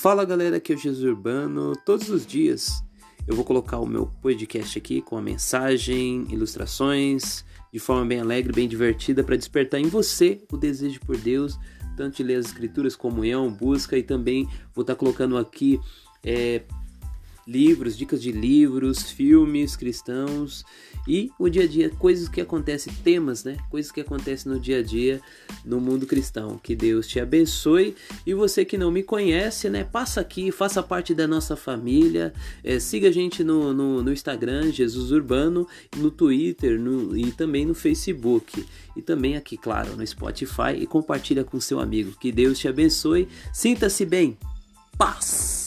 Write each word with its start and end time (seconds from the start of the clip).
Fala 0.00 0.24
galera, 0.24 0.56
aqui 0.56 0.72
é 0.72 0.74
o 0.74 0.78
Jesus 0.78 1.04
Urbano. 1.04 1.74
Todos 1.84 2.08
os 2.08 2.26
dias 2.26 2.82
eu 3.28 3.36
vou 3.36 3.44
colocar 3.44 3.78
o 3.80 3.86
meu 3.86 4.06
podcast 4.22 4.78
aqui 4.78 5.02
com 5.02 5.14
a 5.14 5.20
mensagem, 5.20 6.26
ilustrações, 6.30 7.44
de 7.70 7.78
forma 7.78 8.06
bem 8.06 8.18
alegre, 8.18 8.50
bem 8.50 8.66
divertida, 8.66 9.22
para 9.22 9.36
despertar 9.36 9.78
em 9.78 9.88
você 9.88 10.42
o 10.50 10.56
desejo 10.56 11.00
por 11.00 11.18
Deus, 11.18 11.58
tanto 11.98 12.16
de 12.16 12.22
ler 12.22 12.36
as 12.36 12.46
escrituras, 12.46 12.96
comunhão, 12.96 13.52
busca 13.52 13.94
e 13.98 14.02
também 14.02 14.48
vou 14.74 14.80
estar 14.80 14.94
colocando 14.94 15.36
aqui 15.36 15.78
é, 16.24 16.62
livros, 17.50 17.96
dicas 17.96 18.22
de 18.22 18.30
livros, 18.30 19.10
filmes 19.10 19.74
cristãos 19.74 20.64
e 21.08 21.32
o 21.38 21.48
dia 21.48 21.64
a 21.64 21.66
dia, 21.66 21.90
coisas 21.90 22.28
que 22.28 22.40
acontecem, 22.40 22.92
temas, 23.02 23.42
né? 23.42 23.56
Coisas 23.68 23.90
que 23.90 24.00
acontecem 24.00 24.52
no 24.52 24.60
dia 24.60 24.78
a 24.78 24.82
dia 24.82 25.20
no 25.64 25.80
mundo 25.80 26.06
cristão. 26.06 26.60
Que 26.62 26.76
Deus 26.76 27.08
te 27.08 27.18
abençoe 27.18 27.96
e 28.24 28.34
você 28.34 28.64
que 28.64 28.78
não 28.78 28.92
me 28.92 29.02
conhece, 29.02 29.68
né? 29.68 29.82
Passa 29.82 30.20
aqui, 30.20 30.52
faça 30.52 30.82
parte 30.82 31.12
da 31.12 31.26
nossa 31.26 31.56
família, 31.56 32.32
é, 32.62 32.78
siga 32.78 33.08
a 33.08 33.12
gente 33.12 33.42
no, 33.42 33.72
no, 33.72 34.02
no, 34.02 34.12
Instagram, 34.12 34.70
Jesus 34.70 35.10
Urbano, 35.10 35.66
no 35.96 36.10
Twitter 36.10 36.78
no, 36.78 37.16
e 37.16 37.32
também 37.32 37.66
no 37.66 37.74
Facebook 37.74 38.64
e 38.94 39.02
também 39.02 39.36
aqui, 39.36 39.56
claro, 39.56 39.96
no 39.96 40.06
Spotify 40.06 40.76
e 40.78 40.86
compartilha 40.86 41.42
com 41.42 41.58
seu 41.60 41.80
amigo. 41.80 42.16
Que 42.20 42.30
Deus 42.30 42.58
te 42.58 42.68
abençoe, 42.68 43.26
sinta-se 43.52 44.04
bem, 44.04 44.38
paz! 44.96 45.59